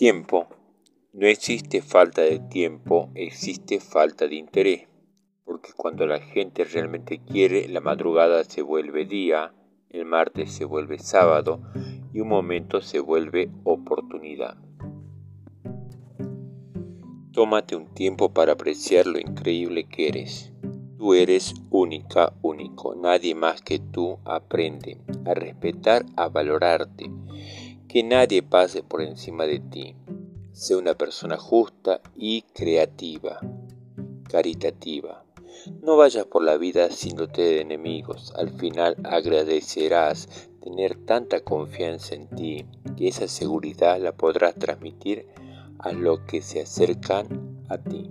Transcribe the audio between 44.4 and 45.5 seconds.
transmitir